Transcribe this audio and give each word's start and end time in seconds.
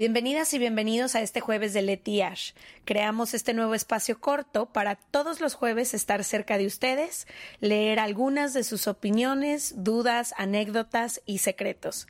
Bienvenidas 0.00 0.54
y 0.54 0.58
bienvenidos 0.58 1.14
a 1.14 1.20
este 1.20 1.40
jueves 1.40 1.74
de 1.74 1.82
Leti 1.82 2.22
Ash. 2.22 2.54
Creamos 2.86 3.34
este 3.34 3.52
nuevo 3.52 3.74
espacio 3.74 4.18
corto 4.18 4.64
para 4.64 4.94
todos 4.96 5.42
los 5.42 5.54
jueves 5.54 5.92
estar 5.92 6.24
cerca 6.24 6.56
de 6.56 6.64
ustedes, 6.64 7.26
leer 7.60 8.00
algunas 8.00 8.54
de 8.54 8.64
sus 8.64 8.88
opiniones, 8.88 9.74
dudas, 9.84 10.32
anécdotas 10.38 11.20
y 11.26 11.36
secretos. 11.36 12.06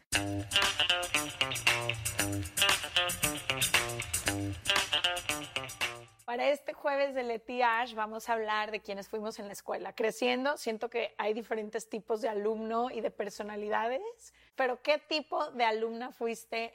Para 6.25 6.51
este 6.51 6.73
jueves 6.75 7.17
de 7.17 7.25
Leti 7.25 7.61
Ash 7.61 7.95
vamos 7.95 8.29
a 8.29 8.35
hablar 8.35 8.71
de 8.71 8.79
quienes 8.79 9.09
fuimos 9.09 9.41
en 9.41 9.49
la 9.49 9.53
escuela. 9.53 9.97
Creciendo, 9.97 10.57
siento 10.59 10.91
que 10.91 11.13
hay 11.19 11.35
diferentes 11.35 11.89
tipos 11.89 12.21
de 12.21 12.29
alumno 12.29 12.93
y 12.93 13.01
de 13.01 13.11
personalidades, 13.11 14.33
pero 14.55 14.81
¿qué 14.81 14.99
tipo 14.99 15.51
de 15.51 15.65
alumna 15.65 16.13
fuiste 16.13 16.73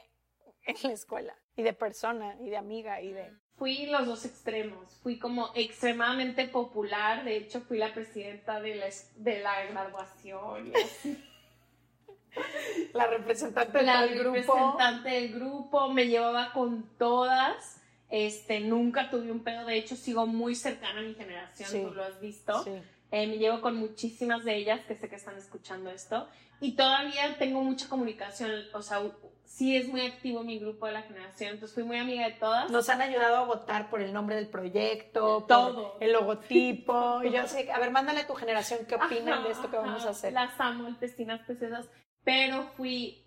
en 0.65 0.75
la 0.83 0.93
escuela 0.93 1.35
y 1.55 1.63
de 1.63 1.73
persona 1.73 2.35
y 2.39 2.49
de 2.49 2.57
amiga 2.57 3.01
y 3.01 3.13
de... 3.13 3.31
Fui 3.57 3.85
los 3.85 4.05
dos 4.05 4.25
extremos, 4.25 4.93
fui 5.01 5.17
como 5.17 5.51
extremadamente 5.55 6.47
popular, 6.47 7.23
de 7.23 7.37
hecho 7.37 7.61
fui 7.61 7.77
la 7.77 7.93
presidenta 7.93 8.59
de 8.59 8.75
la, 8.75 8.87
de 9.15 9.39
la 9.39 9.63
graduación. 9.65 10.73
la 12.93 13.07
representante 13.07 13.81
la 13.81 14.01
del 14.01 14.19
grupo. 14.19 14.35
representante 14.35 15.09
del 15.09 15.33
grupo, 15.33 15.89
me 15.89 16.07
llevaba 16.07 16.51
con 16.51 16.89
todas, 16.97 17.81
este, 18.09 18.59
nunca 18.59 19.09
tuve 19.09 19.31
un 19.31 19.41
pedo, 19.41 19.65
de 19.65 19.77
hecho 19.77 19.95
sigo 19.95 20.27
muy 20.27 20.55
cercana 20.55 20.99
a 20.99 21.03
mi 21.03 21.13
generación, 21.13 21.87
tú 21.87 21.93
lo 21.93 22.03
has 22.03 22.19
visto. 22.19 22.65
Eh, 23.11 23.27
me 23.27 23.37
llevo 23.37 23.61
con 23.61 23.77
muchísimas 23.77 24.43
de 24.43 24.55
ellas 24.55 24.81
que 24.87 24.95
sé 24.95 25.07
que 25.07 25.15
están 25.15 25.37
escuchando 25.37 25.89
esto 25.89 26.27
y 26.59 26.75
todavía 26.75 27.37
tengo 27.37 27.61
mucha 27.61 27.87
comunicación, 27.87 28.51
o 28.73 28.81
sea, 28.81 29.01
sí 29.43 29.75
es 29.75 29.87
muy 29.87 30.01
activo 30.01 30.43
mi 30.43 30.57
grupo 30.59 30.85
de 30.87 30.93
la 30.93 31.01
generación, 31.01 31.51
entonces 31.53 31.75
fui 31.75 31.83
muy 31.83 31.97
amiga 31.97 32.25
de 32.25 32.33
todas. 32.33 32.71
Nos 32.71 32.89
han 32.89 33.01
ayudado 33.01 33.37
a 33.37 33.43
votar 33.45 33.89
por 33.89 34.01
el 34.01 34.13
nombre 34.13 34.35
del 34.35 34.47
proyecto, 34.47 35.45
todo, 35.47 35.97
el 35.99 36.13
logotipo. 36.13 37.23
y 37.23 37.31
yo 37.31 37.47
sé, 37.47 37.71
a 37.71 37.79
ver, 37.79 37.91
mándale 37.91 38.21
a 38.21 38.27
tu 38.27 38.33
generación 38.33 38.85
qué 38.87 38.95
opinan 38.95 39.43
de 39.43 39.51
esto 39.51 39.69
que 39.69 39.77
vamos 39.77 40.05
a 40.05 40.09
hacer. 40.09 40.33
Las 40.33 40.59
amo, 40.59 40.87
intestinas 40.87 41.41
preciosas, 41.41 41.87
pero 42.23 42.63
fui 42.75 43.23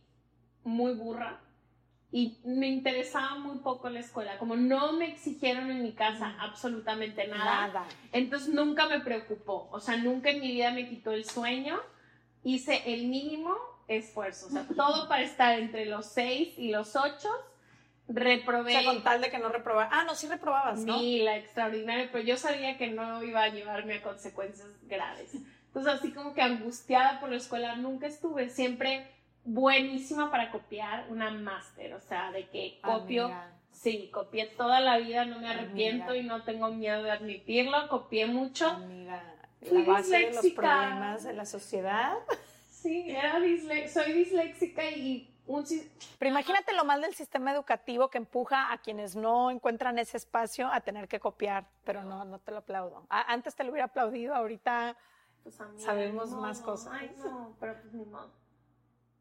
muy 0.64 0.94
burra 0.94 1.40
y 2.10 2.38
me 2.44 2.68
interesaba 2.68 3.38
muy 3.38 3.58
poco 3.58 3.90
la 3.90 4.00
escuela, 4.00 4.38
como 4.38 4.56
no 4.56 4.94
me 4.94 5.08
exigieron 5.08 5.70
en 5.70 5.82
mi 5.82 5.92
casa 5.92 6.36
absolutamente 6.40 7.26
nada, 7.28 7.66
nada. 7.66 7.88
entonces 8.12 8.48
nunca 8.48 8.88
me 8.88 9.00
preocupó, 9.00 9.68
o 9.70 9.80
sea, 9.80 9.96
nunca 9.98 10.30
en 10.30 10.40
mi 10.40 10.52
vida 10.52 10.70
me 10.70 10.88
quitó 10.88 11.12
el 11.12 11.26
sueño, 11.26 11.78
hice 12.44 12.82
el 12.86 13.08
mínimo 13.08 13.54
esfuerzo, 13.88 14.46
o 14.46 14.50
sea, 14.50 14.66
todo 14.74 15.08
para 15.08 15.22
estar 15.22 15.58
entre 15.58 15.84
los 15.84 16.06
seis 16.06 16.54
y 16.56 16.70
los 16.70 16.96
ocho, 16.96 17.28
reprobé. 18.08 18.76
O 18.76 18.80
sea, 18.80 18.84
con 18.84 19.02
tal 19.02 19.20
de 19.20 19.30
que 19.30 19.38
no 19.38 19.50
reprobaba. 19.50 19.90
Ah, 19.92 20.04
no, 20.04 20.14
sí 20.14 20.28
reprobabas, 20.28 20.80
¿no? 20.80 20.98
Sí, 20.98 21.20
la 21.20 21.36
extraordinaria, 21.36 22.08
pero 22.10 22.24
yo 22.24 22.36
sabía 22.36 22.78
que 22.78 22.88
no 22.88 23.22
iba 23.22 23.42
a 23.42 23.48
llevarme 23.48 23.96
a 23.96 24.02
consecuencias 24.02 24.68
graves. 24.84 25.34
Entonces, 25.66 25.92
así 25.92 26.12
como 26.12 26.34
que 26.34 26.40
angustiada 26.40 27.20
por 27.20 27.30
la 27.30 27.36
escuela, 27.36 27.76
nunca 27.76 28.06
estuve, 28.06 28.48
siempre 28.48 29.06
buenísima 29.48 30.30
para 30.30 30.50
copiar, 30.50 31.06
una 31.10 31.30
máster, 31.30 31.94
o 31.94 32.00
sea, 32.00 32.30
de 32.30 32.48
que 32.48 32.78
copio. 32.82 33.30
Sí, 33.72 34.10
copié 34.12 34.46
toda 34.46 34.80
la 34.80 34.98
vida, 34.98 35.24
no 35.24 35.38
me 35.38 35.48
arrepiento 35.48 36.14
y 36.14 36.24
no 36.24 36.42
tengo 36.42 36.68
miedo 36.70 37.02
de 37.02 37.12
admitirlo, 37.12 37.88
copié 37.88 38.26
mucho. 38.26 38.68
Amiga, 38.68 39.22
la 39.60 39.84
base 39.84 40.18
de 40.18 40.32
los 40.32 40.46
problemas 40.48 41.22
de 41.22 41.32
la 41.32 41.46
sociedad. 41.46 42.14
Sí, 42.68 43.10
era 43.10 43.40
soy 43.88 44.12
disléxica 44.12 44.84
y 44.90 45.32
un... 45.46 45.64
Pero 46.18 46.30
imagínate 46.30 46.72
lo 46.74 46.84
mal 46.84 47.00
del 47.00 47.14
sistema 47.14 47.52
educativo 47.52 48.08
que 48.10 48.18
empuja 48.18 48.72
a 48.72 48.78
quienes 48.78 49.16
no 49.16 49.50
encuentran 49.50 49.98
ese 49.98 50.16
espacio 50.16 50.68
a 50.72 50.80
tener 50.80 51.08
que 51.08 51.20
copiar, 51.20 51.66
pero 51.84 52.02
no, 52.02 52.24
no 52.24 52.38
te 52.40 52.50
lo 52.50 52.58
aplaudo. 52.58 53.06
antes 53.08 53.54
te 53.54 53.64
lo 53.64 53.70
hubiera 53.70 53.86
aplaudido, 53.86 54.34
ahorita 54.34 54.96
pues 55.42 55.56
sabemos 55.76 56.30
más 56.32 56.60
cosas. 56.60 56.92
Ay, 56.92 57.14
no, 57.18 57.56
pero 57.60 57.80
pues 57.80 57.94
ni 57.94 58.04
modo. 58.04 58.30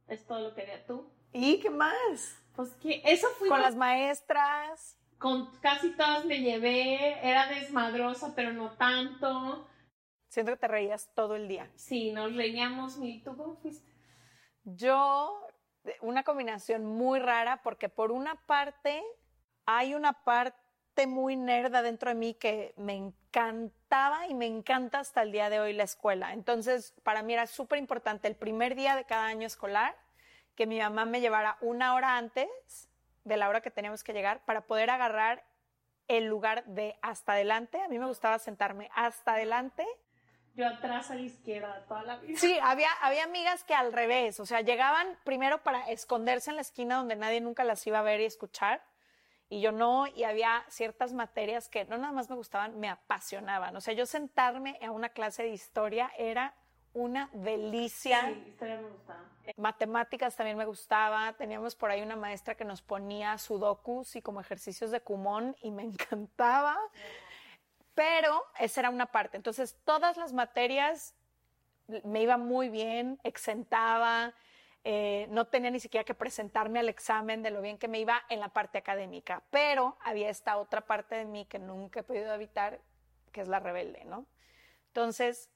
Es 0.07 0.25
todo 0.25 0.40
lo 0.40 0.56
que 0.56 0.62
haría 0.62 0.85
tú. 0.85 1.09
¿Y 1.34 1.59
qué 1.59 1.69
más? 1.69 2.38
Pues 2.56 2.73
que 2.75 3.01
eso 3.06 3.28
fue... 3.38 3.50
Con 3.50 3.62
las 3.62 3.75
maestras. 3.75 4.97
Con 5.18 5.51
casi 5.59 5.91
todas 5.91 6.25
me 6.25 6.40
llevé, 6.40 7.28
era 7.28 7.47
desmadrosa, 7.47 8.34
pero 8.35 8.53
no 8.53 8.72
tanto 8.78 9.68
Siento 10.29 10.51
que 10.51 10.57
te 10.57 10.68
reías 10.68 11.09
todo 11.16 11.35
el 11.35 11.47
día. 11.47 11.69
Sí, 11.75 12.12
nos 12.12 12.35
reíamos. 12.35 12.97
¿Y 13.01 13.22
tú 13.23 13.35
cómo 13.35 13.56
fuiste? 13.56 13.91
Yo, 14.63 15.41
una 16.01 16.24
combinación 16.24 16.85
muy 16.85 17.19
rara, 17.19 17.62
porque 17.63 17.89
por 17.89 18.12
una 18.12 18.35
parte 18.45 19.01
hay 19.66 19.94
una 19.94 20.13
parte 20.24 21.07
muy 21.07 21.35
nerda 21.35 21.81
dentro 21.81 22.09
de 22.09 22.16
mí 22.16 22.34
que 22.34 22.74
me 22.78 22.95
encantaba 23.88 24.28
y 24.28 24.34
me 24.34 24.46
encanta 24.46 25.00
hasta 25.00 25.22
el 25.22 25.31
día 25.31 25.50
de 25.50 25.62
hoy 25.62 25.72
la 25.72 25.84
escuela. 25.84 26.34
Entonces, 26.34 26.94
para 27.03 27.24
mí 27.24 27.34
era 27.34 27.48
súper 27.48 27.80
importante 27.80 28.28
el 28.28 28.36
primer 28.36 28.75
día 28.75 28.96
de 28.98 29.06
cada 29.06 29.28
año 29.28 29.48
escolar 29.48 29.96
que 30.56 30.68
mi 30.68 30.80
mamá 30.80 31.06
me 31.06 31.22
llevara 31.22 31.58
una 31.62 31.96
hora 31.96 32.18
antes 32.18 32.90
de 33.24 33.38
la 33.38 33.48
hora 33.48 33.62
que 33.62 33.72
teníamos 33.72 34.03
que 34.03 34.12
llegar 34.12 34.44
para 34.46 34.62
poder 34.62 34.90
agarrar 34.90 35.46
el 36.09 36.25
lugar 36.25 36.66
de 36.66 36.98
hasta 37.02 37.34
adelante. 37.34 37.80
A 37.81 37.88
mí 37.88 37.98
me 37.98 38.08
gustaba 38.08 38.40
sentarme 38.40 38.90
hasta 38.94 39.34
adelante 39.34 39.86
yo 40.56 40.66
atrás 40.68 41.12
a 41.12 41.16
la 41.16 41.22
izquierda 41.22 41.86
toda 41.88 42.02
la 42.02 42.18
vida. 42.18 42.40
Sí, 42.40 42.58
había, 42.64 42.92
había 43.02 43.25
amigas 43.25 43.64
que 43.64 43.75
al 43.75 43.94
revés, 43.94 44.40
o 44.40 44.46
sea, 44.48 44.62
llegaban 44.62 45.16
primero 45.24 45.62
para 45.62 45.88
esconderse 45.92 46.50
en 46.50 46.56
la 46.56 46.64
esquina 46.64 46.98
donde 46.98 47.16
nadie 47.16 47.42
nunca 47.42 47.64
las 47.64 47.86
iba 47.86 48.00
a 48.00 48.02
ver 48.02 48.22
y 48.22 48.25
escuchar, 48.25 48.84
y 49.50 49.62
yo 49.62 49.72
no, 49.72 50.08
y 50.08 50.24
había 50.24 50.66
ciertas 50.69 51.13
materias 51.13 51.69
que 51.69 51.85
no 51.85 51.97
nada 51.97 52.12
más 52.12 52.30
me 52.30 52.35
gustaban, 52.35 52.80
me 52.80 52.90
apasionaban. 52.90 53.75
O 53.75 53.81
sea, 53.81 53.94
yo 53.94 54.06
sentarme 54.06 54.80
a 54.81 54.91
una 54.91 55.09
clase 55.09 55.44
de 55.44 55.50
historia 55.50 56.12
era 56.18 56.53
una 56.94 57.30
delicia. 57.34 58.25
Sí, 58.25 58.44
historia 58.50 58.81
me 58.81 58.90
gustaba. 58.90 59.24
Matemáticas 59.56 60.36
también 60.36 60.57
me 60.57 60.66
gustaba. 60.66 61.34
Teníamos 61.34 61.75
por 61.75 61.91
ahí 61.91 62.02
una 62.02 62.16
maestra 62.18 62.56
que 62.56 62.66
nos 62.66 62.81
ponía 62.81 63.38
sudokus 63.38 64.16
y 64.16 64.22
como 64.22 64.41
ejercicios 64.41 64.91
de 64.91 65.00
Kumon 65.00 65.56
y 65.62 65.72
me 65.72 65.84
encantaba 65.84 66.78
pero 67.97 68.46
esa 68.59 68.81
era 68.81 68.91
una 68.91 69.07
parte. 69.07 69.38
Entonces, 69.38 69.75
todas 69.84 70.18
las 70.18 70.31
materias 70.31 71.16
me 72.03 72.22
iba 72.22 72.38
muy 72.38 72.69
bien, 72.69 73.19
exentaba, 73.24 74.36
eh, 74.83 75.27
no 75.29 75.45
tenía 75.45 75.71
ni 75.71 75.79
siquiera 75.79 76.03
que 76.03 76.13
presentarme 76.13 76.79
al 76.79 76.89
examen 76.89 77.43
de 77.43 77.51
lo 77.51 77.61
bien 77.61 77.77
que 77.77 77.88
me 77.88 77.99
iba 77.99 78.23
en 78.29 78.39
la 78.39 78.49
parte 78.49 78.77
académica, 78.77 79.43
pero 79.49 79.97
había 80.01 80.29
esta 80.29 80.57
otra 80.57 80.81
parte 80.81 81.15
de 81.15 81.25
mí 81.25 81.45
que 81.45 81.59
nunca 81.59 81.99
he 81.99 82.03
podido 82.03 82.33
evitar, 82.33 82.79
que 83.31 83.41
es 83.41 83.47
la 83.47 83.59
rebelde, 83.59 84.05
¿no? 84.05 84.25
Entonces, 84.88 85.49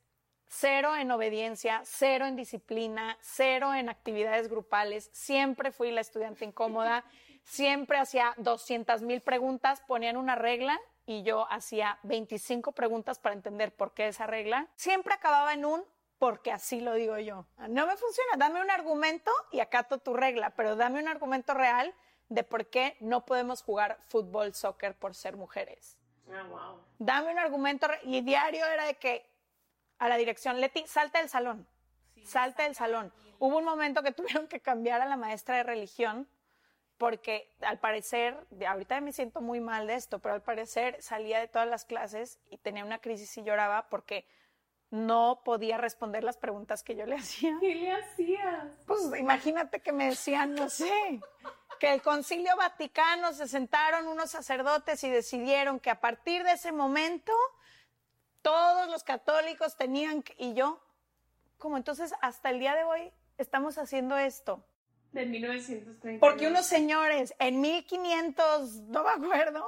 cero 0.47 0.95
en 0.97 1.09
obediencia, 1.11 1.81
cero 1.85 2.25
en 2.25 2.35
disciplina, 2.35 3.17
cero 3.21 3.73
en 3.73 3.87
actividades 3.87 4.49
grupales, 4.49 5.09
siempre 5.13 5.71
fui 5.71 5.91
la 5.91 6.01
estudiante 6.01 6.43
incómoda, 6.43 7.05
siempre 7.43 7.97
hacía 7.97 8.33
200 8.37 9.01
mil 9.01 9.21
preguntas, 9.21 9.81
ponían 9.87 10.17
una 10.17 10.35
regla 10.35 10.79
y 11.05 11.23
yo 11.23 11.49
hacía 11.49 11.99
25 12.03 12.73
preguntas 12.73 13.17
para 13.17 13.33
entender 13.33 13.73
por 13.73 13.93
qué 13.93 14.07
esa 14.07 14.27
regla, 14.27 14.67
siempre 14.75 15.13
acababa 15.13 15.53
en 15.53 15.65
un 15.65 15.83
porque 16.21 16.51
así 16.51 16.81
lo 16.81 16.93
digo 16.93 17.17
yo. 17.17 17.47
No 17.67 17.87
me 17.87 17.97
funciona, 17.97 18.33
dame 18.37 18.61
un 18.61 18.69
argumento 18.69 19.31
y 19.51 19.59
acato 19.59 19.97
tu 19.97 20.13
regla, 20.13 20.51
pero 20.51 20.75
dame 20.75 20.99
un 20.99 21.07
argumento 21.07 21.55
real 21.55 21.95
de 22.29 22.43
por 22.43 22.67
qué 22.67 22.95
no 22.99 23.25
podemos 23.25 23.63
jugar 23.63 23.97
fútbol, 24.07 24.53
soccer 24.53 24.93
por 24.93 25.15
ser 25.15 25.35
mujeres. 25.35 25.97
Ah, 26.31 26.43
wow. 26.43 26.79
Dame 26.99 27.31
un 27.31 27.39
argumento 27.39 27.87
y 28.03 28.21
diario 28.21 28.63
era 28.67 28.85
de 28.85 28.99
que 28.99 29.27
a 29.97 30.07
la 30.09 30.17
dirección, 30.17 30.61
Leti, 30.61 30.85
salta 30.85 31.17
del 31.17 31.27
salón, 31.27 31.67
salta 32.23 32.65
del 32.65 32.75
salón. 32.75 33.11
Hubo 33.39 33.57
un 33.57 33.65
momento 33.65 34.03
que 34.03 34.11
tuvieron 34.11 34.47
que 34.47 34.59
cambiar 34.59 35.01
a 35.01 35.07
la 35.07 35.17
maestra 35.17 35.55
de 35.55 35.63
religión 35.63 36.29
porque 36.99 37.51
al 37.61 37.79
parecer, 37.79 38.37
ahorita 38.67 39.01
me 39.01 39.11
siento 39.11 39.41
muy 39.41 39.59
mal 39.59 39.87
de 39.87 39.95
esto, 39.95 40.19
pero 40.19 40.35
al 40.35 40.43
parecer 40.43 41.01
salía 41.01 41.39
de 41.39 41.47
todas 41.47 41.67
las 41.67 41.83
clases 41.83 42.37
y 42.51 42.57
tenía 42.57 42.85
una 42.85 42.99
crisis 42.99 43.35
y 43.39 43.43
lloraba 43.43 43.89
porque 43.89 44.27
no 44.91 45.41
podía 45.43 45.77
responder 45.77 46.23
las 46.23 46.37
preguntas 46.37 46.83
que 46.83 46.95
yo 46.95 47.05
le 47.05 47.15
hacía. 47.15 47.57
¿Qué 47.59 47.75
le 47.75 47.91
hacías? 47.91 48.67
Pues 48.85 49.01
imagínate 49.17 49.81
que 49.81 49.91
me 49.91 50.09
decían, 50.09 50.53
no 50.53 50.69
sé, 50.69 51.21
que 51.79 51.93
el 51.93 52.01
concilio 52.01 52.55
vaticano 52.57 53.33
se 53.33 53.47
sentaron 53.47 54.07
unos 54.07 54.29
sacerdotes 54.29 55.03
y 55.03 55.09
decidieron 55.09 55.79
que 55.79 55.89
a 55.89 55.99
partir 55.99 56.43
de 56.43 56.51
ese 56.51 56.71
momento 56.71 57.31
todos 58.41 58.89
los 58.89 59.03
católicos 59.03 59.77
tenían 59.77 60.21
que, 60.21 60.35
y 60.37 60.53
yo, 60.53 60.83
como 61.57 61.77
entonces 61.77 62.13
hasta 62.21 62.49
el 62.49 62.59
día 62.59 62.75
de 62.75 62.83
hoy 62.83 63.11
estamos 63.37 63.77
haciendo 63.77 64.17
esto 64.17 64.63
de 65.13 65.25
1930. 65.25 66.25
Porque 66.25 66.47
unos 66.47 66.65
señores 66.65 67.33
en 67.39 67.61
1500, 67.61 68.75
no 68.87 69.03
me 69.03 69.09
acuerdo, 69.09 69.65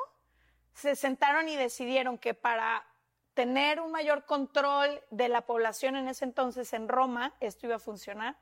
se 0.74 0.96
sentaron 0.96 1.48
y 1.50 1.56
decidieron 1.56 2.18
que 2.18 2.34
para 2.34 2.86
tener 3.34 3.80
un 3.80 3.92
mayor 3.92 4.26
control 4.26 5.02
de 5.10 5.30
la 5.30 5.42
población 5.42 5.96
en 5.96 6.08
ese 6.08 6.26
entonces 6.26 6.74
en 6.74 6.88
Roma, 6.88 7.34
esto 7.40 7.66
iba 7.66 7.76
a 7.76 7.80
funcionar. 7.80 8.36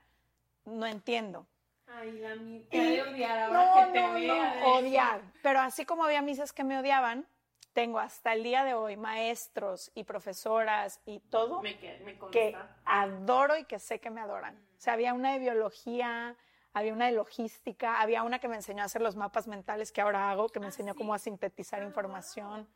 No 0.64 0.86
entiendo. 0.86 1.46
Ay, 1.86 2.12
la 2.12 2.32
odiar 2.34 3.38
ahora 3.38 3.64
no, 3.64 3.74
que 3.86 3.92
te 3.92 4.00
no, 4.06 4.12
vea, 4.14 4.60
no, 4.60 4.66
odiar. 4.74 5.20
Pero 5.42 5.60
así 5.60 5.84
como 5.84 6.04
había 6.04 6.22
misas 6.22 6.52
que 6.52 6.64
me 6.64 6.78
odiaban, 6.78 7.26
tengo 7.72 7.98
hasta 7.98 8.32
el 8.32 8.42
día 8.42 8.64
de 8.64 8.74
hoy 8.74 8.96
maestros 8.96 9.90
y 9.94 10.04
profesoras 10.04 11.00
y 11.04 11.20
todo 11.20 11.60
me, 11.62 11.74
me 12.04 12.18
que 12.30 12.56
adoro 12.84 13.56
y 13.56 13.64
que 13.64 13.78
sé 13.78 13.98
que 13.98 14.10
me 14.10 14.20
adoran. 14.20 14.56
O 14.56 14.80
sea, 14.80 14.92
había 14.94 15.14
una 15.14 15.32
de 15.32 15.38
biología, 15.38 16.36
había 16.72 16.92
una 16.92 17.06
de 17.06 17.12
logística, 17.12 18.00
había 18.00 18.22
una 18.22 18.38
que 18.38 18.48
me 18.48 18.56
enseñó 18.56 18.82
a 18.82 18.86
hacer 18.86 19.02
los 19.02 19.16
mapas 19.16 19.46
mentales 19.48 19.90
que 19.92 20.00
ahora 20.00 20.30
hago, 20.30 20.48
que 20.48 20.60
me 20.60 20.66
Ah, 20.66 20.68
enseñó 20.68 20.92
sí. 20.92 20.98
cómo 20.98 21.14
a 21.14 21.18
sintetizar 21.18 21.82
Ah, 21.82 21.86
información. 21.86 22.68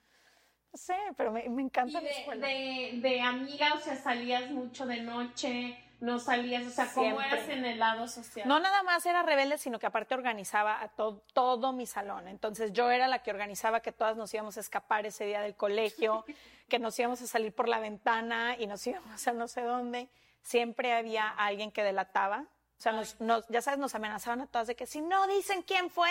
Sé, 0.76 0.96
pero 1.16 1.32
me, 1.32 1.48
me 1.48 1.62
encanta 1.62 1.90
Y 1.90 1.94
la 1.94 2.00
de, 2.00 2.10
escuela. 2.10 2.46
de, 2.46 2.90
de 3.02 3.20
amiga, 3.20 3.74
o 3.74 3.78
sea, 3.80 3.96
salías 3.96 4.50
mucho 4.50 4.86
de 4.86 5.00
noche, 5.02 5.78
no 6.00 6.18
salías, 6.18 6.66
o 6.66 6.70
sea, 6.70 6.86
¿cómo 6.92 7.18
Siempre. 7.18 7.26
eras 7.38 7.48
en 7.48 7.64
el 7.64 7.78
lado 7.78 8.06
social? 8.08 8.46
No 8.46 8.60
nada 8.60 8.82
más 8.82 9.04
era 9.06 9.22
rebelde, 9.22 9.56
sino 9.58 9.78
que 9.78 9.86
aparte 9.86 10.14
organizaba 10.14 10.80
a 10.82 10.88
to- 10.88 11.22
todo 11.32 11.72
mi 11.72 11.86
salón. 11.86 12.28
Entonces 12.28 12.72
yo 12.72 12.90
era 12.90 13.08
la 13.08 13.22
que 13.22 13.30
organizaba 13.30 13.80
que 13.80 13.92
todas 13.92 14.16
nos 14.16 14.32
íbamos 14.34 14.56
a 14.56 14.60
escapar 14.60 15.06
ese 15.06 15.24
día 15.24 15.40
del 15.40 15.54
colegio, 15.56 16.24
que 16.68 16.78
nos 16.78 16.98
íbamos 16.98 17.22
a 17.22 17.26
salir 17.26 17.54
por 17.54 17.68
la 17.68 17.78
ventana 17.80 18.56
y 18.58 18.66
nos 18.66 18.86
íbamos 18.86 19.26
a 19.26 19.32
no 19.32 19.48
sé 19.48 19.62
dónde. 19.62 20.08
Siempre 20.42 20.92
había 20.92 21.28
alguien 21.28 21.72
que 21.72 21.82
delataba. 21.82 22.44
O 22.78 22.80
sea, 22.80 22.92
nos, 22.92 23.18
nos- 23.20 23.46
ya 23.48 23.62
sabes, 23.62 23.78
nos 23.80 23.94
amenazaban 23.94 24.42
a 24.42 24.46
todas 24.46 24.66
de 24.66 24.76
que 24.76 24.86
si 24.86 25.00
no 25.00 25.26
dicen 25.28 25.62
quién 25.62 25.88
fue, 25.90 26.10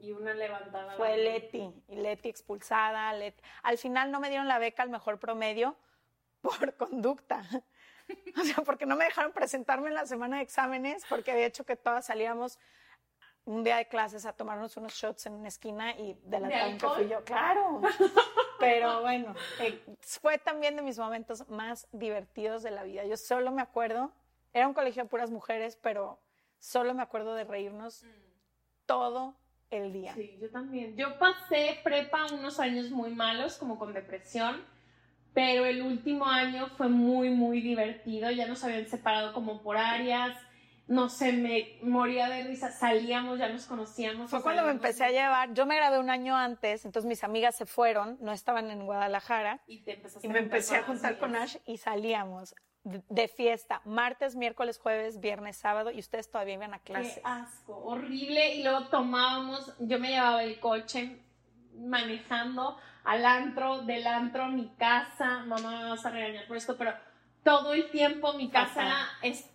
Y 0.00 0.12
una 0.12 0.34
levantada. 0.34 0.96
fue 0.96 1.16
Leti. 1.16 1.72
Y 1.88 1.96
Leti 1.96 2.28
expulsada. 2.28 3.12
Leti- 3.14 3.42
Al 3.62 3.78
final 3.78 4.10
no 4.10 4.20
me 4.20 4.28
dieron 4.28 4.48
la 4.48 4.58
beca 4.58 4.82
al 4.82 4.90
mejor 4.90 5.18
promedio 5.18 5.76
por 6.40 6.74
conducta. 6.76 7.42
O 8.40 8.42
sea, 8.44 8.56
porque 8.64 8.86
no 8.86 8.96
me 8.96 9.04
dejaron 9.04 9.32
presentarme 9.32 9.88
en 9.88 9.94
la 9.94 10.06
semana 10.06 10.38
de 10.38 10.42
exámenes, 10.42 11.04
porque 11.08 11.30
había 11.30 11.46
hecho 11.46 11.64
que 11.64 11.76
todas 11.76 12.06
salíamos 12.06 12.58
un 13.44 13.62
día 13.64 13.76
de 13.76 13.88
clases 13.88 14.26
a 14.26 14.32
tomarnos 14.32 14.76
unos 14.76 14.92
shots 14.94 15.26
en 15.26 15.34
una 15.34 15.48
esquina 15.48 15.96
y 15.96 16.14
de 16.24 16.40
la 16.40 16.48
¿De 16.48 16.76
que 16.78 16.88
fui 16.88 17.08
yo. 17.08 17.22
Claro. 17.24 17.80
Pero 18.58 19.00
bueno, 19.00 19.34
eh, 19.60 19.82
fue 20.00 20.38
también 20.38 20.76
de 20.76 20.82
mis 20.82 20.98
momentos 20.98 21.48
más 21.48 21.88
divertidos 21.92 22.62
de 22.62 22.70
la 22.70 22.82
vida. 22.82 23.04
Yo 23.04 23.16
solo 23.16 23.50
me 23.52 23.62
acuerdo, 23.62 24.12
era 24.52 24.66
un 24.68 24.74
colegio 24.74 25.04
de 25.04 25.08
puras 25.08 25.30
mujeres, 25.30 25.76
pero 25.80 26.20
solo 26.58 26.92
me 26.94 27.02
acuerdo 27.02 27.34
de 27.34 27.44
reírnos 27.44 28.04
todo 28.86 29.34
el 29.70 29.92
día. 29.92 30.14
Sí, 30.14 30.36
yo 30.40 30.50
también. 30.50 30.96
Yo 30.96 31.18
pasé 31.18 31.78
prepa 31.82 32.26
unos 32.32 32.58
años 32.60 32.90
muy 32.90 33.14
malos, 33.14 33.56
como 33.56 33.78
con 33.78 33.92
depresión, 33.92 34.62
pero 35.32 35.64
el 35.64 35.82
último 35.82 36.26
año 36.26 36.68
fue 36.76 36.88
muy, 36.88 37.30
muy 37.30 37.60
divertido. 37.60 38.30
Ya 38.30 38.46
nos 38.46 38.64
habían 38.64 38.86
separado 38.86 39.32
como 39.32 39.62
por 39.62 39.76
áreas. 39.76 40.36
No 40.88 41.08
sé, 41.08 41.32
me 41.32 41.78
moría 41.82 42.28
de 42.28 42.42
risa. 42.42 42.72
Salíamos, 42.72 43.38
ya 43.38 43.48
nos 43.48 43.66
conocíamos. 43.66 44.28
Fue 44.28 44.42
cuando 44.42 44.64
me 44.64 44.72
empecé 44.72 45.04
a 45.04 45.10
llevar, 45.10 45.54
yo 45.54 45.64
me 45.64 45.76
gradué 45.76 46.00
un 46.00 46.10
año 46.10 46.36
antes, 46.36 46.84
entonces 46.84 47.08
mis 47.08 47.22
amigas 47.22 47.54
se 47.54 47.64
fueron, 47.64 48.18
no 48.20 48.32
estaban 48.32 48.70
en 48.72 48.84
Guadalajara, 48.84 49.60
Y, 49.68 49.84
te 49.84 50.02
y 50.22 50.28
me 50.28 50.40
empecé 50.40 50.76
a 50.76 50.82
juntar 50.82 51.18
con. 51.18 51.36
Ash 51.36 51.58
y 51.64 51.76
salíamos 51.76 52.56
de, 52.84 53.28
fiesta, 53.28 53.82
martes, 53.84 54.36
miércoles, 54.36 54.78
jueves, 54.78 55.20
viernes, 55.20 55.56
sábado, 55.56 55.90
y 55.90 55.98
ustedes 55.98 56.30
todavía 56.30 56.54
iban 56.54 56.74
a 56.74 56.78
clase. 56.78 57.16
Qué 57.16 57.20
asco, 57.24 57.76
horrible. 57.76 58.54
Y 58.56 58.62
luego 58.62 58.86
tomábamos, 58.88 59.74
yo 59.80 59.98
me 59.98 60.08
llevaba 60.10 60.42
el 60.42 60.58
coche 60.60 61.20
manejando 61.76 62.76
al 63.04 63.24
antro, 63.26 63.82
del 63.82 64.06
antro 64.06 64.44
a 64.44 64.48
mi 64.48 64.68
casa. 64.78 65.44
Mamá 65.46 65.78
me 65.82 65.90
vas 65.90 66.04
a 66.06 66.10
regañar 66.10 66.46
por 66.46 66.56
esto, 66.56 66.76
pero 66.76 66.94
todo 67.44 67.72
el 67.74 67.90
tiempo 67.90 68.32
mi 68.34 68.48
casa 68.50 69.06
es, 69.22 69.48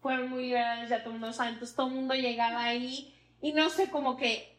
fueron 0.00 0.30
muy 0.30 0.44
liberales, 0.44 0.90
ya 0.90 0.98
todo 1.02 1.14
el 1.14 1.20
mundo 1.20 1.32
sabe. 1.32 1.50
Entonces 1.50 1.76
todo 1.76 1.88
el 1.88 1.94
mundo 1.94 2.14
llegaba 2.14 2.64
ahí 2.64 3.14
y 3.40 3.52
no 3.52 3.68
sé, 3.70 3.90
como 3.90 4.16
que 4.16 4.58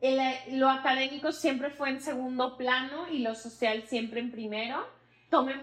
el- 0.00 0.58
lo 0.58 0.68
académico 0.68 1.32
siempre 1.32 1.70
fue 1.70 1.90
en 1.90 2.00
segundo 2.00 2.56
plano 2.56 3.08
y 3.08 3.18
lo 3.20 3.34
social 3.34 3.82
siempre 3.84 4.20
en 4.20 4.32
primero. 4.32 4.86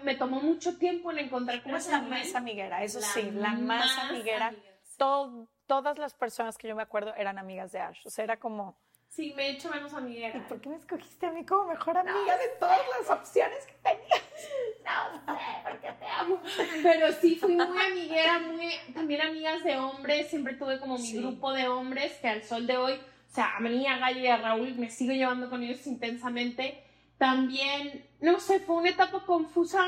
Me 0.04 0.16
tomó 0.16 0.42
mucho 0.42 0.78
tiempo 0.78 1.12
en 1.12 1.20
encontrar 1.20 1.62
cómo 1.62 1.78
es 1.78 1.88
la 1.90 2.02
más 2.02 2.34
amiguera, 2.34 2.84
eso 2.84 3.02
sí, 3.02 3.30
la 3.32 3.52
más 3.52 3.98
amiguera. 4.00 4.52
sí. 4.84 4.98
Todas 5.68 6.00
las 6.00 6.16
personas 6.16 6.58
que 6.58 6.68
yo 6.68 6.76
me 6.76 6.82
acuerdo 6.82 7.14
eran 7.16 7.38
amigas 7.38 7.72
de 7.72 7.80
Ash, 7.80 8.00
o 8.04 8.10
sea, 8.10 8.24
era 8.24 8.40
como, 8.40 8.76
Sí, 9.08 9.34
me 9.36 9.48
he 9.48 9.50
hecho 9.52 9.70
menos 9.70 9.94
amiguera. 9.94 10.36
¿y 10.38 10.42
por 10.42 10.60
qué 10.62 10.70
me 10.70 10.76
escogiste 10.76 11.26
a 11.28 11.32
mí 11.32 11.46
como 11.46 11.66
mejor 11.66 11.98
amiga 11.98 12.38
de 12.38 12.48
todas 12.60 12.80
las 13.00 13.10
opciones 13.10 13.66
que 13.68 13.74
tenías? 13.84 14.24
No 15.26 15.36
sé, 15.36 15.42
porque 15.64 15.92
te 15.92 16.06
amo. 16.08 16.42
Pero 16.84 17.12
sí, 17.14 17.36
fui 17.36 17.56
muy 17.56 17.78
amiguera, 17.80 18.40
muy, 18.40 18.72
también 18.94 19.22
amigas 19.22 19.64
de 19.64 19.78
hombres. 19.78 20.30
Siempre 20.30 20.54
tuve 20.56 20.80
como 20.80 20.98
mi 20.98 21.06
Sí. 21.06 21.18
grupo 21.20 21.52
de 21.54 21.68
hombres 21.68 22.14
que 22.20 22.28
al 22.28 22.44
sol 22.44 22.66
de 22.68 22.78
hoy, 22.78 22.94
o 22.94 23.34
sea, 23.34 23.56
a 23.58 23.60
mí, 23.60 23.86
a 23.88 23.98
Gallo 23.98 24.20
y 24.20 24.28
a 24.28 24.38
Raúl, 24.38 24.76
me 24.76 24.90
sigo 24.90 25.12
llevando 25.14 25.50
con 25.50 25.62
ellos 25.64 25.86
intensamente. 25.88 26.84
También, 27.20 28.10
no 28.22 28.40
sé, 28.40 28.62
fue 28.62 28.78
una 28.78 28.90
etapa 28.90 29.26
confusa, 29.26 29.86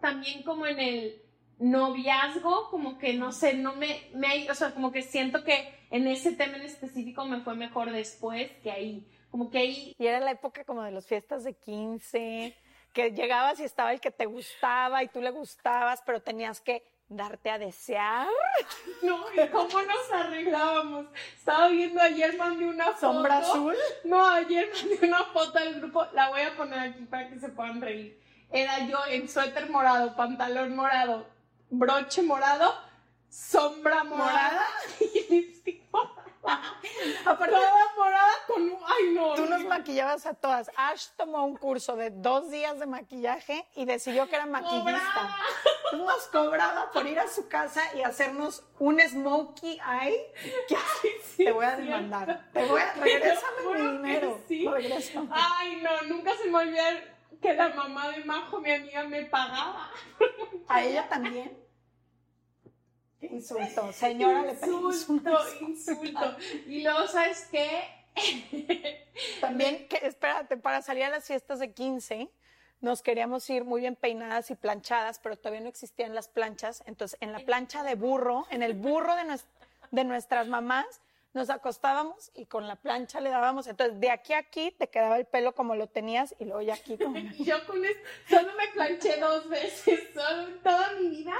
también 0.00 0.42
como 0.42 0.66
en 0.66 0.80
el 0.80 1.22
noviazgo, 1.58 2.70
como 2.70 2.98
que 2.98 3.12
no 3.14 3.32
sé, 3.32 3.54
no 3.54 3.76
me, 3.76 4.08
me, 4.14 4.50
o 4.50 4.54
sea, 4.54 4.72
como 4.72 4.90
que 4.90 5.02
siento 5.02 5.44
que 5.44 5.72
en 5.90 6.08
ese 6.08 6.32
tema 6.32 6.56
en 6.56 6.62
específico 6.62 7.24
me 7.26 7.42
fue 7.42 7.54
mejor 7.54 7.92
después 7.92 8.50
que 8.62 8.70
ahí. 8.70 9.06
Como 9.30 9.50
que 9.50 9.58
ahí 9.58 9.94
Y 9.98 10.06
era 10.06 10.20
la 10.20 10.30
época 10.30 10.64
como 10.64 10.82
de 10.82 10.90
las 10.90 11.06
fiestas 11.06 11.44
de 11.44 11.54
15, 11.54 12.56
que 12.94 13.10
llegabas 13.10 13.60
y 13.60 13.64
estaba 13.64 13.92
el 13.92 14.00
que 14.00 14.10
te 14.10 14.24
gustaba 14.24 15.02
y 15.02 15.08
tú 15.08 15.20
le 15.20 15.30
gustabas, 15.30 16.02
pero 16.06 16.22
tenías 16.22 16.62
que 16.62 16.82
darte 17.08 17.50
a 17.50 17.58
desear. 17.58 18.28
No, 19.02 19.26
¿y 19.34 19.48
cómo 19.48 19.82
nos 19.82 20.12
arreglábamos? 20.12 21.06
Estaba 21.36 21.68
viendo 21.68 22.00
ayer, 22.00 22.38
mandé 22.38 22.64
una 22.64 22.86
foto. 22.86 23.00
Sombra 23.00 23.38
azul. 23.38 23.74
No, 24.04 24.26
ayer 24.30 24.70
mandé 24.74 25.06
una 25.06 25.24
foto 25.24 25.58
al 25.58 25.74
grupo, 25.74 26.06
la 26.14 26.30
voy 26.30 26.40
a 26.40 26.56
poner 26.56 26.78
aquí 26.78 27.04
para 27.04 27.28
que 27.28 27.38
se 27.38 27.50
puedan 27.50 27.82
reír. 27.82 28.18
Era 28.50 28.86
yo 28.86 28.98
en 29.08 29.28
suéter 29.28 29.68
morado, 29.68 30.16
pantalón 30.16 30.74
morado, 30.74 31.26
broche 31.68 32.22
morado, 32.22 32.74
sombra 33.28 34.04
morada 34.04 34.64
y 35.00 35.26
lipstick 35.28 35.82
morada. 35.92 36.24
Aparte, 37.26 37.54
Toda 37.54 37.94
morada 37.96 38.23
con 38.46 38.62
un... 38.62 38.78
¡Ay, 38.86 39.14
no! 39.14 39.34
tú 39.34 39.46
nos 39.46 39.64
maquillabas 39.64 40.26
a 40.26 40.34
todas. 40.34 40.70
Ash 40.76 41.08
tomó 41.16 41.44
un 41.44 41.56
curso 41.56 41.96
de 41.96 42.10
dos 42.10 42.50
días 42.50 42.78
de 42.78 42.86
maquillaje 42.86 43.66
y 43.74 43.84
decidió 43.84 44.28
que 44.28 44.36
era 44.36 44.46
maquillista. 44.46 45.36
Entonces 45.92 46.06
nos 46.06 46.26
cobraba 46.28 46.90
por 46.90 47.06
ir 47.06 47.18
a 47.18 47.28
su 47.28 47.48
casa 47.48 47.82
y 47.94 48.02
hacernos 48.02 48.64
un 48.78 49.00
smokey 49.00 49.80
eye. 50.02 50.32
Sí, 51.36 51.44
te 51.44 51.50
voy 51.52 51.64
a 51.64 51.76
demandar. 51.76 52.48
Te 52.52 52.64
voy 52.66 52.80
a... 52.80 52.92
Regrésame 53.00 53.74
mi 53.74 53.90
dinero. 53.98 54.40
sí. 54.46 54.68
Regrésame. 54.68 55.28
Ay, 55.32 55.82
no, 55.82 56.02
nunca 56.14 56.32
se 56.36 56.48
me 56.48 56.58
olvida 56.58 56.84
que 57.42 57.54
la 57.54 57.70
mamá 57.70 58.08
de 58.10 58.24
Majo, 58.24 58.60
mi 58.60 58.70
amiga, 58.70 59.02
me 59.04 59.24
pagaba. 59.24 59.90
A 60.68 60.82
ella 60.82 61.08
también. 61.08 61.58
Qué 63.20 63.26
insulto. 63.26 63.92
Señora, 63.92 64.42
le 64.42 64.54
pedimos 64.54 65.08
un 65.08 65.16
Insulto, 65.16 65.38
insulto. 65.60 66.36
Y 66.66 66.82
luego, 66.82 67.06
¿sabes 67.08 67.48
qué? 67.50 67.82
También, 69.40 69.88
que, 69.88 69.96
espérate, 70.06 70.56
para 70.56 70.82
salir 70.82 71.04
a 71.04 71.10
las 71.10 71.24
fiestas 71.24 71.58
de 71.58 71.72
15, 71.72 72.28
nos 72.80 73.02
queríamos 73.02 73.48
ir 73.50 73.64
muy 73.64 73.80
bien 73.80 73.96
peinadas 73.96 74.50
y 74.50 74.54
planchadas, 74.54 75.18
pero 75.18 75.36
todavía 75.36 75.60
no 75.60 75.68
existían 75.68 76.14
las 76.14 76.28
planchas. 76.28 76.82
Entonces, 76.86 77.18
en 77.20 77.32
la 77.32 77.40
plancha 77.40 77.82
de 77.82 77.94
burro, 77.94 78.46
en 78.50 78.62
el 78.62 78.74
burro 78.74 79.14
de, 79.16 79.40
de 79.90 80.04
nuestras 80.04 80.48
mamás, 80.48 81.00
nos 81.34 81.50
acostábamos 81.50 82.30
y 82.34 82.46
con 82.46 82.68
la 82.68 82.76
plancha 82.76 83.20
le 83.20 83.28
dábamos. 83.30 83.66
Entonces, 83.66 83.98
de 84.00 84.10
aquí 84.10 84.32
a 84.32 84.38
aquí 84.38 84.70
te 84.70 84.88
quedaba 84.88 85.16
el 85.18 85.26
pelo 85.26 85.54
como 85.54 85.74
lo 85.74 85.88
tenías 85.88 86.34
y 86.38 86.44
luego 86.44 86.62
ya 86.62 86.74
aquí 86.74 86.96
como... 86.96 87.18
Yo 87.38 87.66
con 87.66 87.84
esto, 87.84 88.08
solo 88.28 88.52
me 88.54 88.68
planché 88.68 89.18
dos 89.18 89.48
veces, 89.48 90.10
solo 90.14 90.48
en 90.48 90.62
toda 90.62 90.92
mi 90.92 91.08
vida. 91.08 91.34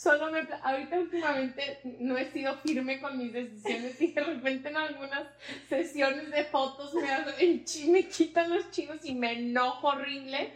Solo 0.00 0.30
me, 0.30 0.48
ahorita 0.62 0.98
últimamente 0.98 1.80
no 1.98 2.16
he 2.16 2.24
sido 2.30 2.56
firme 2.56 3.02
con 3.02 3.18
mis 3.18 3.34
decisiones 3.34 4.00
y 4.00 4.12
de 4.12 4.22
repente 4.22 4.70
en 4.70 4.78
algunas 4.78 5.24
sesiones 5.68 6.30
de 6.30 6.44
fotos 6.44 6.94
me, 6.94 7.92
me 7.92 8.08
quitan 8.08 8.48
los 8.48 8.70
chinos 8.70 8.96
y 9.04 9.14
me 9.14 9.32
enojo 9.32 9.88
horrible. 9.88 10.54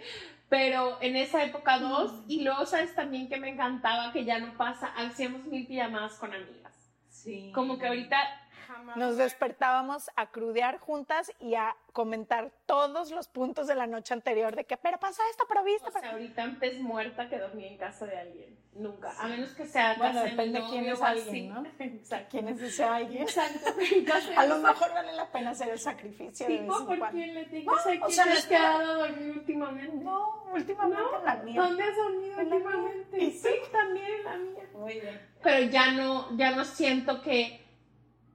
Pero 0.48 0.96
en 1.02 1.16
esa 1.16 1.44
época 1.44 1.78
dos, 1.78 2.24
y 2.26 2.42
luego 2.42 2.64
sabes 2.64 2.94
también 2.94 3.28
que 3.28 3.36
me 3.36 3.50
encantaba, 3.50 4.14
que 4.14 4.24
ya 4.24 4.38
no 4.38 4.56
pasa, 4.56 4.86
hacíamos 4.96 5.44
mil 5.44 5.66
pijamadas 5.66 6.14
con 6.14 6.32
amigas. 6.32 6.72
Sí. 7.10 7.52
Como 7.54 7.78
que 7.78 7.86
ahorita 7.86 8.16
jamás. 8.66 8.96
Nos 8.96 9.16
despertábamos 9.16 10.10
a 10.16 10.26
crudear 10.30 10.78
juntas 10.78 11.32
y 11.40 11.54
a 11.54 11.76
comentar 11.92 12.50
todos 12.66 13.10
los 13.10 13.28
puntos 13.28 13.66
de 13.66 13.74
la 13.74 13.86
noche 13.86 14.14
anterior 14.14 14.56
de 14.56 14.64
que, 14.64 14.76
pero 14.76 14.98
pasa 14.98 15.22
esto, 15.30 15.44
pero 15.48 15.62
viste. 15.64 15.88
O 15.88 15.92
sea, 15.92 16.00
pero-". 16.00 16.12
ahorita 16.14 16.56
pez 16.60 16.80
muerta 16.80 17.28
que 17.28 17.38
dormía 17.38 17.68
en 17.68 17.76
casa 17.78 18.06
de 18.06 18.18
alguien. 18.18 18.64
Nunca. 18.74 19.12
A 19.20 19.28
menos 19.28 19.50
que 19.52 19.66
sea 19.66 19.94
Bueno, 19.96 20.14
casa 20.14 20.24
depende 20.24 20.60
de 20.60 20.66
quién 20.68 20.84
es 20.86 21.00
o 21.00 21.04
alguien. 21.04 21.48
¿no? 21.54 21.64
Exacto. 21.78 22.26
¿Quién 22.32 22.48
es 22.48 22.60
ese 22.60 22.82
alguien? 22.82 23.22
Exacto. 23.22 23.70
De 23.72 24.12
A 24.36 24.46
lo 24.46 24.58
mejor 24.58 24.92
vale 24.92 25.12
la 25.12 25.30
pena 25.30 25.50
hacer 25.50 25.68
el 25.68 25.78
sacrificio 25.78 26.46
de 26.48 26.52
vez 26.54 26.62
Tipo, 26.62 26.80
en 26.80 26.86
¿por 26.86 26.98
cuando. 26.98 27.16
quién 27.16 27.34
le 27.34 27.44
tiene 27.44 27.64
No, 27.66 27.72
o 27.72 27.76
¿Quién 27.84 28.10
sea, 28.10 28.24
te 28.24 28.30
no 28.30 28.32
has 28.32 28.38
es 28.40 28.46
que- 28.46 28.56
quedado 28.56 28.90
a 28.90 28.94
dormir 29.06 29.30
últimamente? 29.30 29.96
No, 30.04 30.44
últimamente 30.52 31.00
¿No? 31.02 31.18
en 31.20 31.24
la 31.24 31.36
mía. 31.36 31.62
¿Dónde 31.62 31.82
has 31.84 31.96
dormido 31.96 32.38
últimamente? 32.40 33.18
¿Y 33.24 33.30
Sí, 33.30 33.48
también 33.70 34.06
en 34.06 34.24
la 34.24 34.36
mía. 34.38 34.64
Muy 34.72 34.94
bien. 34.94 35.20
Pero 35.40 35.70
ya 35.70 35.90
no, 35.92 36.36
ya 36.36 36.50
no 36.50 36.64
siento 36.64 37.22
que 37.22 37.63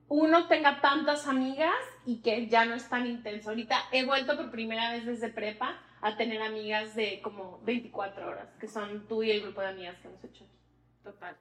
uno 0.10 0.48
tenga 0.48 0.82
tantas 0.82 1.28
amigas 1.28 1.76
y 2.06 2.22
que 2.22 2.48
ya 2.48 2.66
no 2.66 2.76
es 2.76 2.90
tan 2.90 3.06
intenso. 3.08 3.50
Ahorita 3.50 3.78
he 3.92 4.06
vuelto 4.06 4.36
por 4.36 4.52
primera 4.52 4.92
vez 4.92 5.06
desde 5.06 5.30
prepa 5.30 5.80
a 6.02 6.18
tener 6.18 6.42
amigas 6.42 6.96
de 6.96 7.22
como 7.22 7.60
24 7.64 8.28
horas, 8.28 8.50
que 8.60 8.68
son 8.68 9.08
tú 9.08 9.24
y 9.24 9.32
el 9.32 9.42
grupo 9.42 9.62
de 9.62 9.68
amigas 9.68 9.98
que 10.02 10.08
hemos 10.08 10.24
hecho 10.24 10.44
aquí. 10.44 10.54
Total. 11.04 11.38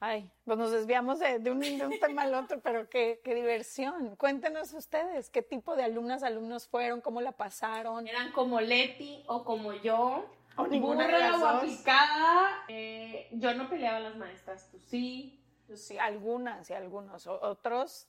Ay, 0.00 0.28
pues 0.44 0.58
nos 0.58 0.70
desviamos 0.70 1.18
de, 1.20 1.38
un, 1.50 1.60
tema 2.00 2.22
al 2.22 2.34
otro, 2.34 2.60
pero 2.60 2.90
qué, 2.90 3.20
qué, 3.24 3.34
diversión. 3.34 4.16
Cuéntenos 4.16 4.74
ustedes, 4.74 5.30
¿qué 5.30 5.40
tipo 5.40 5.76
de 5.76 5.84
alumnas, 5.84 6.22
alumnos 6.22 6.66
fueron? 6.66 7.00
¿Cómo 7.00 7.20
la 7.20 7.32
pasaron? 7.32 8.06
¿Eran 8.06 8.32
como 8.32 8.60
Leti 8.60 9.22
o 9.26 9.44
como 9.44 9.72
yo? 9.72 10.26
¿O 10.56 10.66
ninguna 10.66 11.06
de 11.06 11.12
las 11.12 11.40
o 11.40 11.48
aplicada? 11.48 12.64
Eh, 12.68 13.28
yo 13.32 13.54
no 13.54 13.68
peleaba 13.70 13.96
a 13.96 14.00
las 14.00 14.16
maestras, 14.16 14.70
tú 14.70 14.78
sí. 14.78 15.40
Sí, 15.74 15.98
algunas 15.98 16.68
y 16.70 16.74
algunos. 16.74 17.26
Otros, 17.26 18.06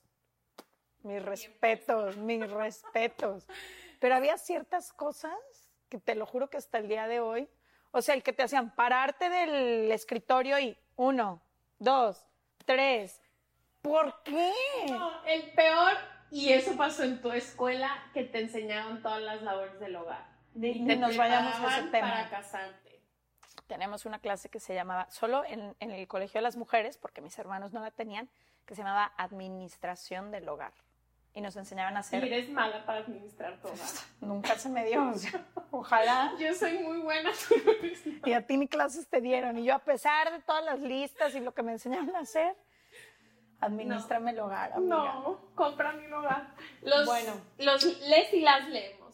mis 1.03 1.23
respetos, 1.23 2.17
mis 2.17 2.49
respetos. 2.51 3.47
Pero 3.99 4.15
había 4.15 4.37
ciertas 4.37 4.91
cosas 4.93 5.33
que 5.89 5.99
te 5.99 6.15
lo 6.15 6.25
juro 6.25 6.49
que 6.49 6.57
hasta 6.57 6.77
el 6.77 6.87
día 6.87 7.07
de 7.07 7.19
hoy, 7.19 7.47
o 7.91 8.01
sea, 8.01 8.15
el 8.15 8.23
que 8.23 8.33
te 8.33 8.43
hacían 8.43 8.75
pararte 8.75 9.29
del 9.29 9.91
escritorio 9.91 10.59
y 10.59 10.77
uno, 10.95 11.41
dos, 11.79 12.25
tres. 12.65 13.21
¿Por 13.81 14.21
qué? 14.23 14.51
el 15.27 15.51
peor, 15.51 15.93
y 16.31 16.51
eso 16.51 16.75
pasó 16.75 17.03
en 17.03 17.21
tu 17.21 17.31
escuela, 17.31 18.09
que 18.13 18.23
te 18.23 18.41
enseñaron 18.41 19.01
todas 19.01 19.21
las 19.21 19.41
labores 19.43 19.79
del 19.79 19.95
hogar. 19.95 20.25
Y 20.55 20.79
nos 20.79 21.15
vayamos 21.15 21.55
a 21.59 21.79
ese 21.79 21.87
tema. 21.89 22.09
Para 22.09 22.29
casarte. 22.29 22.84
Tenemos 23.67 24.05
una 24.05 24.19
clase 24.19 24.49
que 24.49 24.59
se 24.59 24.73
llamaba, 24.73 25.09
solo 25.09 25.43
en, 25.45 25.75
en 25.79 25.91
el 25.91 26.07
Colegio 26.07 26.39
de 26.39 26.43
las 26.43 26.55
Mujeres, 26.55 26.97
porque 26.97 27.21
mis 27.21 27.37
hermanos 27.39 27.73
no 27.73 27.79
la 27.79 27.91
tenían, 27.91 28.29
que 28.65 28.75
se 28.75 28.81
llamaba 28.81 29.11
Administración 29.17 30.31
del 30.31 30.47
Hogar 30.47 30.73
y 31.35 31.41
nos 31.41 31.55
enseñaban 31.57 31.97
a 31.97 31.99
hacer. 31.99 32.23
Y 32.23 32.27
eres 32.27 32.49
mala 32.49 32.85
para 32.85 32.99
administrar 32.99 33.59
todo. 33.61 33.73
Nunca 34.21 34.55
se 34.57 34.69
me 34.69 34.85
dio. 34.85 35.13
ojalá. 35.69 36.33
Yo 36.39 36.53
soy 36.55 36.79
muy 36.79 36.99
buena. 36.99 37.29
y 38.25 38.31
a 38.31 38.47
ti 38.47 38.57
ni 38.57 38.67
clases 38.69 39.07
te 39.07 39.19
dieron. 39.19 39.57
Y 39.57 39.65
yo, 39.65 39.75
a 39.75 39.79
pesar 39.79 40.31
de 40.31 40.39
todas 40.39 40.63
las 40.63 40.79
listas 40.79 41.35
y 41.35 41.41
lo 41.41 41.53
que 41.53 41.61
me 41.61 41.73
enseñaron 41.73 42.15
a 42.15 42.19
hacer, 42.19 42.55
administrame 43.59 44.31
el 44.31 44.39
hogar. 44.39 44.71
Amiga. 44.73 44.95
No, 44.95 45.51
compra 45.55 45.91
mi 45.91 46.09
hogar. 46.11 46.55
Los, 46.81 47.05
bueno, 47.05 47.33
los 47.57 47.83
les 47.83 48.33
y 48.33 48.39
las 48.39 48.69
leemos. 48.69 49.13